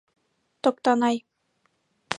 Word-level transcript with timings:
Токтанай. 0.63 1.17